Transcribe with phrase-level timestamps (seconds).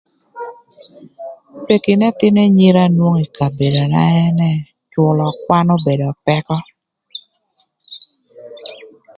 [1.65, 4.51] Peki n'ëthïnö anyira nwongo kï ï kabedona ënë
[4.91, 6.57] cülö kwan obedo pëkö